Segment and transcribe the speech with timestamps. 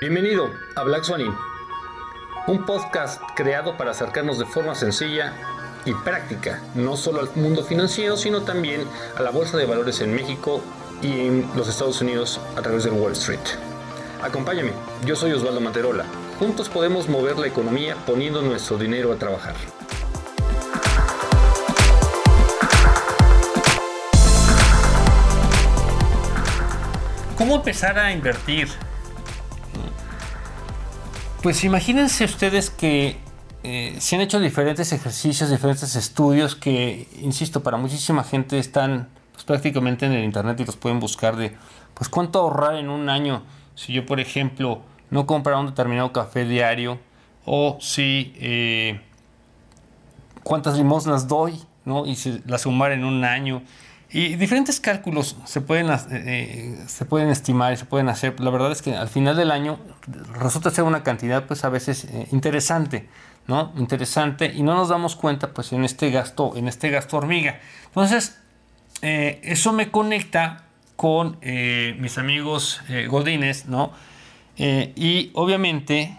[0.00, 1.36] Bienvenido a Black Swan
[2.46, 5.34] un podcast creado para acercarnos de forma sencilla
[5.84, 8.86] y práctica, no solo al mundo financiero, sino también
[9.18, 10.62] a la bolsa de valores en México
[11.02, 13.40] y en los Estados Unidos a través de Wall Street.
[14.22, 14.72] Acompáñame,
[15.04, 16.06] yo soy Osvaldo Materola.
[16.38, 19.54] Juntos podemos mover la economía poniendo nuestro dinero a trabajar.
[27.36, 28.68] ¿Cómo empezar a invertir?
[31.42, 33.16] Pues imagínense ustedes que
[33.62, 39.44] eh, se han hecho diferentes ejercicios, diferentes estudios que, insisto, para muchísima gente están pues,
[39.44, 41.56] prácticamente en el internet y los pueden buscar de
[41.94, 43.42] pues cuánto ahorrar en un año
[43.74, 46.98] si yo, por ejemplo, no comprara un determinado café diario
[47.46, 49.00] o si eh,
[50.42, 52.04] cuántas limosnas doy, ¿no?
[52.04, 53.62] Y si la sumar en un año
[54.12, 58.40] y diferentes cálculos se pueden, eh, eh, se pueden estimar y se pueden hacer.
[58.40, 59.78] La verdad es que al final del año
[60.34, 63.08] resulta ser una cantidad pues a veces eh, interesante,
[63.46, 63.72] ¿no?
[63.76, 67.60] Interesante y no nos damos cuenta pues en este gasto, en este gasto hormiga.
[67.86, 68.38] Entonces,
[69.02, 70.64] eso me conecta
[70.96, 73.92] con mis amigos godines, ¿no?
[74.58, 76.18] y obviamente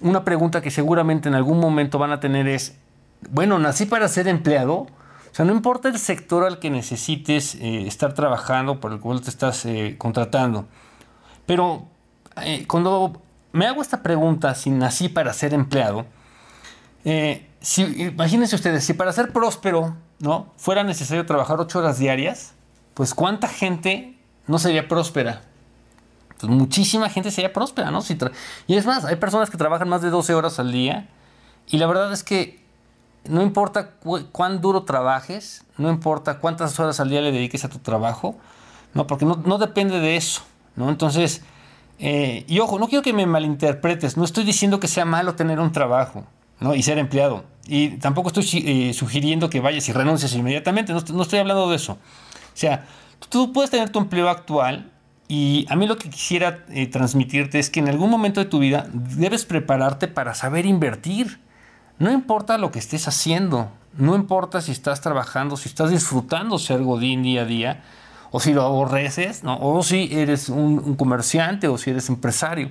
[0.00, 2.76] una pregunta que seguramente en algún momento van a tener es,
[3.28, 4.86] bueno, nací para ser empleado,
[5.36, 9.28] sea, no importa el sector al que necesites eh, estar trabajando, por el cual te
[9.28, 10.66] estás eh, contratando.
[11.44, 11.86] Pero
[12.42, 13.20] eh, cuando
[13.52, 16.06] me hago esta pregunta, si nací para ser empleado,
[17.60, 20.52] si, imagínense ustedes, si para ser próspero ¿no?
[20.56, 22.54] fuera necesario trabajar ocho horas diarias,
[22.94, 25.42] pues cuánta gente no sería próspera.
[26.40, 28.00] Pues muchísima gente sería próspera, ¿no?
[28.66, 31.08] y es más, hay personas que trabajan más de 12 horas al día
[31.68, 32.65] y la verdad es que
[33.28, 33.92] no importa
[34.32, 38.36] cuán duro trabajes, no importa cuántas horas al día le dediques a tu trabajo,
[38.94, 40.42] no, porque no, depende de eso,
[40.74, 40.88] ¿no?
[40.88, 41.42] Entonces,
[41.98, 45.60] eh, y ojo, no quiero que me malinterpretes, no estoy diciendo que sea malo tener
[45.60, 46.24] un trabajo,
[46.60, 46.74] ¿no?
[46.74, 47.44] Y ser empleado.
[47.66, 51.92] Y tampoco estoy eh, sugiriendo que vayas y renuncies inmediatamente, no, estoy hablando de eso.
[51.92, 52.86] O sea,
[53.28, 54.90] tú puedes tener tu empleo actual
[55.28, 58.60] y a mí lo que quisiera eh, transmitirte es que en algún momento de tu
[58.60, 61.40] vida debes prepararte para saber invertir.
[61.98, 66.82] No importa lo que estés haciendo, no importa si estás trabajando, si estás disfrutando ser
[66.82, 67.82] Godín día a día,
[68.30, 69.58] o si lo aborreces, ¿no?
[69.60, 72.70] o si eres un, comerciante o si eres empresario.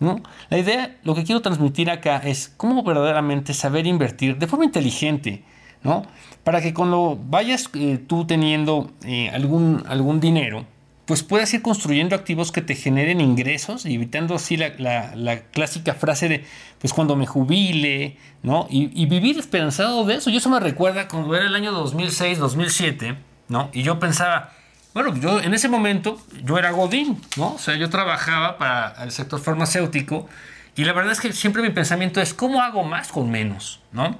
[0.00, 0.20] ¿no?
[0.50, 5.44] La idea, lo que quiero transmitir acá es cómo verdaderamente saber invertir de forma inteligente,
[5.82, 6.02] ¿no?
[6.44, 10.66] para que cuando vayas eh, tú teniendo eh, algún, algún dinero,
[11.08, 16.28] pues puedas ir construyendo activos que te generen ingresos y evitando así la, clásica frase
[16.28, 16.44] de,
[16.78, 18.66] pues cuando me jubile, ¿no?
[18.68, 20.28] Y, vivir esperanzado de eso.
[20.28, 23.16] Yo eso me recuerda cuando era el año 2006, 2007,
[23.48, 23.70] ¿no?
[23.72, 24.52] Y yo pensaba,
[24.92, 27.54] bueno, yo en ese momento yo era Godín, ¿no?
[27.54, 30.28] O sea, yo trabajaba para el sector farmacéutico
[30.76, 34.14] y la verdad es que siempre mi pensamiento es, ¿cómo hago más con menos, ¿no?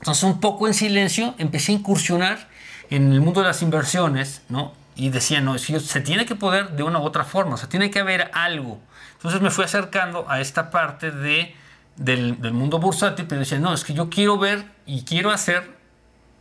[0.00, 2.48] Entonces un poco en silencio empecé a incursionar
[2.90, 4.72] en el mundo de las inversiones, ¿no?
[5.00, 7.90] Y decía, no, se tiene que poder de una u otra forma, o sea, tiene
[7.90, 8.78] que haber algo.
[9.14, 11.56] Entonces me fui acercando a esta parte de,
[11.96, 15.74] del, mundo bursátil, pero decía, no, es que yo quiero ver y quiero hacer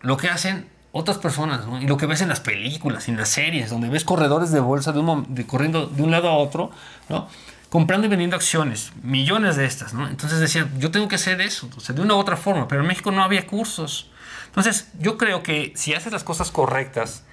[0.02, 3.70] lo que hacen otras personas, y lo que ves en las películas, en las series,
[3.70, 6.70] donde ves corredores de bolsa de un, de, corriendo de un lado a otro,
[7.08, 7.30] ¿no?
[7.70, 9.94] comprando y vendiendo acciones, millones de estas.
[9.94, 10.06] ¿no?
[10.10, 12.82] Entonces decía, yo tengo que hacer eso, o sea, de una u otra forma, pero
[12.82, 14.10] en México no había cursos.
[14.48, 17.24] Entonces yo creo que si haces las cosas correctas,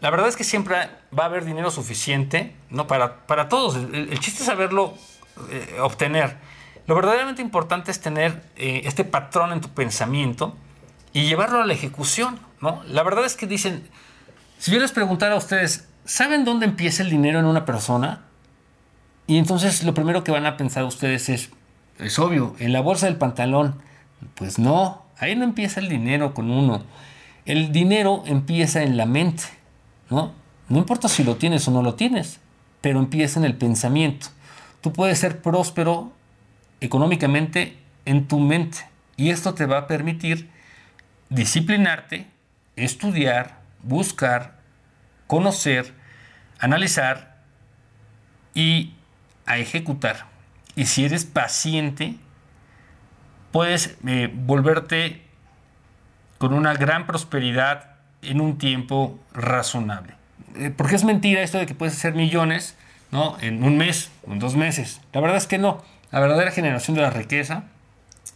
[0.00, 0.76] la verdad es que siempre
[1.16, 2.86] va a haber dinero suficiente ¿no?
[2.86, 3.76] para, para todos.
[3.76, 4.94] El, chiste es saberlo
[5.50, 6.36] eh, obtener.
[6.86, 10.54] Lo verdaderamente importante es tener eh, este patrón en tu pensamiento
[11.12, 12.38] y llevarlo a la ejecución.
[12.60, 12.82] ¿no?
[12.84, 13.88] La verdad es que dicen,
[14.58, 18.24] si yo les preguntara a ustedes, ¿saben dónde empieza el dinero en una persona?
[19.26, 21.50] Y entonces lo primero que van a pensar ustedes es,
[21.98, 23.80] es obvio, en la bolsa del pantalón.
[24.34, 26.84] Pues no, ahí no empieza el dinero con uno.
[27.46, 29.44] El dinero empieza en la mente.
[30.10, 30.32] ¿No?
[30.68, 32.40] No importa si lo tienes o no lo tienes,
[32.80, 34.28] pero empieza en el pensamiento.
[34.80, 36.12] Tú puedes ser próspero
[36.80, 38.78] económicamente en tu mente
[39.16, 40.50] y esto te va a permitir
[41.28, 42.26] disciplinarte,
[42.76, 44.58] estudiar, buscar,
[45.26, 45.94] conocer,
[46.58, 47.36] analizar
[48.54, 48.94] y
[49.46, 50.26] a ejecutar.
[50.74, 52.16] Y si eres paciente,
[53.52, 55.22] puedes eh, volverte
[56.38, 60.14] con una gran prosperidad en un tiempo razonable.
[60.56, 62.76] Eh, porque es mentira esto de que puedes hacer millones
[63.10, 63.36] ¿no?
[63.40, 65.00] en un mes o en dos meses.
[65.12, 65.82] La verdad es que no.
[66.10, 67.64] La verdadera generación de la riqueza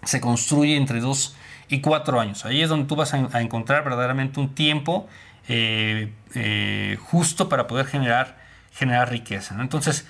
[0.04, 1.36] se construye entre dos
[1.68, 2.44] y cuatro años.
[2.44, 5.08] Ahí es donde tú vas a, encontrar verdaderamente un tiempo
[5.48, 8.38] eh, eh, justo para poder generar,
[8.72, 9.56] generar riqueza.
[9.60, 10.06] Entonces,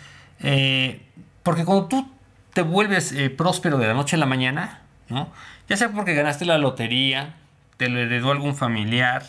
[1.42, 2.10] Porque cuando tú
[2.54, 5.30] te vuelves próspero de la noche a la mañana, ¿no?
[5.68, 7.34] Ya sea porque ganaste la lotería,
[7.76, 9.22] te lo heredó algún familiar,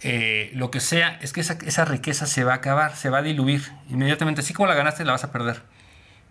[0.00, 3.22] Eh, lo que sea, es que esa, riqueza se va a acabar, se va a
[3.22, 4.40] diluir inmediatamente.
[4.40, 5.62] Así como la ganaste, la vas a perder.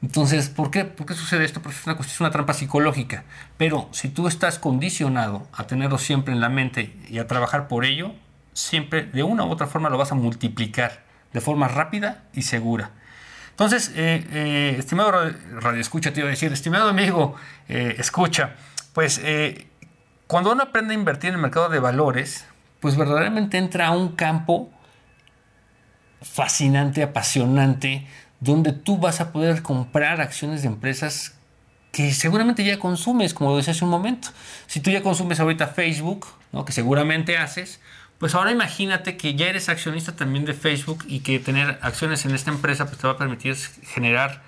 [0.01, 1.61] Entonces, ¿por qué, ¿Por qué sucede esto?
[1.61, 3.23] Porque es una, trampa psicológica.
[3.57, 7.85] Pero si tú estás condicionado a tenerlo siempre en la mente y a trabajar por
[7.85, 8.13] ello,
[8.53, 12.91] siempre de una u otra forma lo vas a multiplicar de forma rápida y segura.
[13.51, 17.35] Entonces, eh, eh, estimado radio escucha, te iba a decir, estimado amigo,
[17.67, 18.55] escucha,
[18.93, 19.21] pues
[20.27, 22.45] cuando uno aprende a invertir en el mercado de valores,
[22.79, 24.69] pues verdaderamente entra a un campo
[26.21, 28.07] fascinante, apasionante,
[28.39, 31.35] donde tú vas a poder comprar acciones de empresas
[31.91, 34.29] que seguramente ya consumes, como lo decía hace un momento.
[34.67, 36.65] Si tú ya consumes ahorita Facebook, ¿no?
[36.65, 37.79] que seguramente haces,
[38.17, 42.35] pues ahora imagínate que ya eres accionista también de Facebook y que tener acciones en
[42.35, 44.41] esta empresa pues te va a permitir generar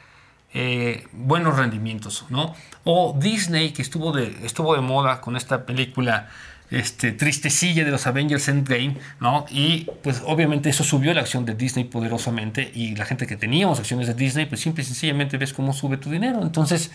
[0.53, 2.55] eh, buenos rendimientos, ¿no?
[2.83, 6.29] O Disney, que estuvo de, estuvo de moda con esta película
[6.69, 9.45] este, tristecilla de los Avengers Endgame, ¿no?
[9.49, 13.79] Y pues obviamente eso subió la acción de Disney poderosamente y la gente que teníamos
[13.79, 16.41] acciones de Disney, pues simple y sencillamente ves cómo sube tu dinero.
[16.41, 16.91] Entonces,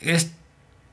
[0.00, 0.34] es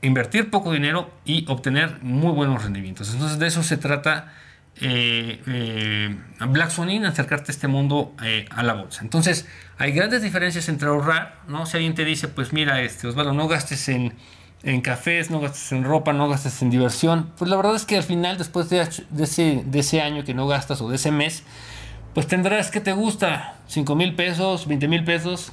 [0.02, 3.12] invertir poco dinero y obtener muy buenos rendimientos.
[3.12, 4.32] Entonces, de eso se trata
[4.80, 6.16] eh, eh,
[6.48, 9.02] Black Swan acercarte a este mundo eh, a la bolsa.
[9.02, 9.46] Entonces,
[9.78, 11.66] hay grandes diferencias entre ahorrar, ¿no?
[11.66, 14.14] Si alguien te dice, pues mira, este, Osvaldo, no gastes en,
[14.64, 17.96] en cafés, no gastes en ropa, no gastes en diversión, pues la verdad es que
[17.96, 21.42] al final, después de, ese, de ese año que no gastas o de ese mes,
[22.14, 25.52] pues tendrás que te gusta 5 mil pesos, 20 mil pesos,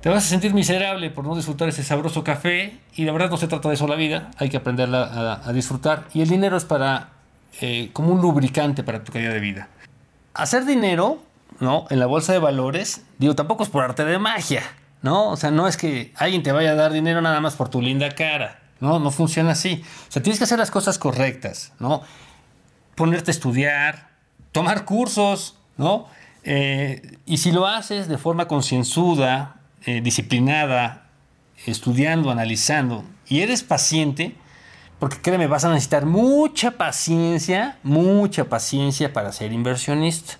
[0.00, 3.36] te vas a sentir miserable por no disfrutar ese sabroso café y la verdad no
[3.36, 6.56] se trata de eso la vida, hay que aprenderla a, a disfrutar y el dinero
[6.56, 7.10] es para
[7.60, 9.68] eh, como un lubricante para tu calidad de vida.
[10.34, 11.22] Hacer dinero,
[11.60, 11.84] ¿no?
[11.90, 14.62] En la bolsa de valores, digo, tampoco es por arte de magia,
[15.02, 15.30] ¿no?
[15.30, 17.82] O sea, no es que alguien te vaya a dar dinero nada más por tu
[17.82, 18.98] linda cara, ¿no?
[18.98, 19.84] No funciona así.
[20.08, 22.02] O sea, tienes que hacer las cosas correctas, ¿no?
[22.94, 24.10] Ponerte a estudiar,
[24.52, 26.06] tomar cursos, ¿no?
[26.44, 31.06] Eh, y si lo haces de forma concienzuda, eh, disciplinada,
[31.66, 34.36] estudiando, analizando, y eres paciente,
[34.98, 40.34] porque créeme, vas a necesitar mucha paciencia, mucha paciencia para ser inversionista.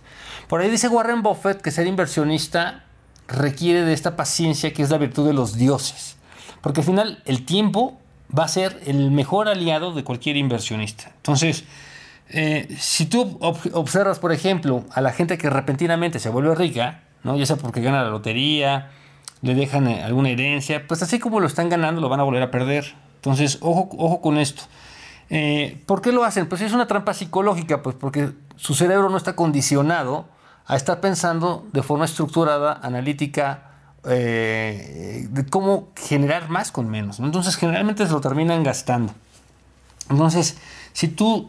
[0.49, 2.85] Por ahí dice Warren Buffett que ser inversionista
[3.32, 6.17] requiere de esta paciencia que es la virtud de los dioses.
[6.61, 7.99] Porque al final el tiempo
[8.37, 11.12] va a ser el mejor aliado de cualquier inversionista.
[11.17, 11.64] Entonces,
[12.29, 17.37] eh, si tú observas, por ejemplo, a la gente que repentinamente se vuelve rica, ¿no?
[17.37, 18.90] ya sea porque gana la lotería,
[19.43, 22.43] le dejan eh, alguna herencia, pues así como lo están ganando, lo van a volver
[22.43, 22.94] a perder.
[23.17, 24.62] Entonces, ojo, ojo con esto.
[25.31, 26.49] Eh, ¿Por qué lo hacen?
[26.49, 30.26] Pues es una trampa psicológica, pues porque su cerebro no está condicionado
[30.67, 33.70] a estar pensando de forma estructurada, analítica,
[34.05, 37.20] eh, de cómo generar más con menos.
[37.20, 39.12] Entonces, generalmente se lo terminan gastando.
[40.11, 40.56] Entonces,
[40.93, 41.49] si tú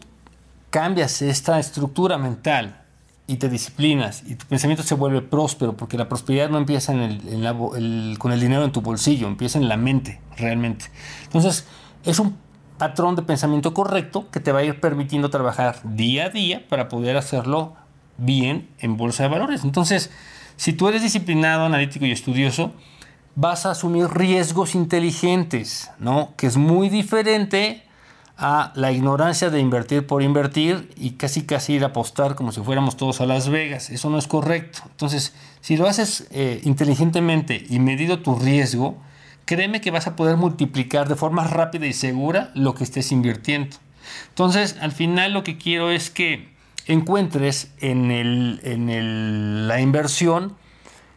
[0.70, 2.80] cambias esta estructura mental
[3.26, 8.32] y te disciplinas y tu pensamiento se vuelve próspero, porque la prosperidad no empieza con
[8.32, 10.90] el dinero en tu bolsillo, empieza en la mente realmente.
[11.24, 11.66] Entonces,
[12.04, 12.36] es un
[12.78, 16.88] patrón de pensamiento correcto que te va a ir permitiendo trabajar día a día para
[16.88, 17.76] poder hacerlo
[18.16, 19.64] bien en bolsa de valores.
[19.64, 20.10] Entonces,
[20.56, 22.72] si tú eres disciplinado, analítico y estudioso,
[23.34, 26.34] vas a asumir riesgos inteligentes, ¿no?
[26.36, 27.82] Que es muy diferente
[28.36, 32.60] a la ignorancia de invertir por invertir y casi casi ir a apostar como si
[32.60, 33.90] fuéramos todos a Las Vegas.
[33.90, 34.80] Eso no es correcto.
[34.86, 38.96] Entonces, si lo haces eh, inteligentemente y medido tu riesgo,
[39.44, 43.76] créeme que vas a poder multiplicar de forma rápida y segura lo que estés invirtiendo.
[44.30, 46.53] Entonces, al final lo que quiero es que
[46.86, 50.56] encuentres en, el, la inversión,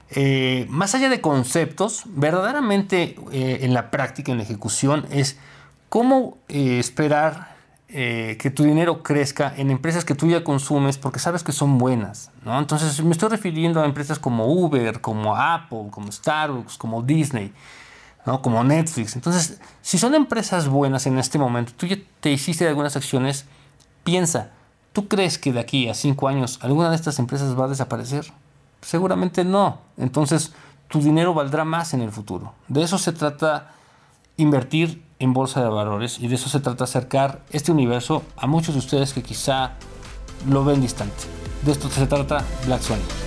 [0.10, 5.38] eh, más allá de conceptos, verdaderamente eh, en la práctica, en la ejecución, es
[5.90, 7.58] cómo eh, esperar
[7.90, 12.32] que tu dinero crezca en empresas que tú ya consumes porque sabes que son buenas.
[12.44, 12.60] ¿no?
[12.60, 17.54] Entonces me estoy refiriendo a empresas como Uber, como Apple, como Starbucks, como Disney
[18.42, 19.16] como Netflix.
[19.16, 23.46] Entonces, si son empresas buenas en este momento, tú ya te hiciste algunas acciones,
[24.04, 24.52] piensa,
[24.98, 28.26] ¿tú crees que de aquí a cinco años alguna de estas empresas va a desaparecer?
[28.82, 29.78] Seguramente no.
[29.96, 30.54] Entonces,
[30.88, 32.56] tu dinero valdrá más en el futuro.
[32.68, 33.74] De eso se trata
[34.38, 38.74] invertir en bolsa de valores y de eso se trata acercar este universo a muchos
[38.74, 39.74] de ustedes que quizá
[40.50, 41.26] lo ven distante.
[41.62, 43.27] De esto se trata Black Swan.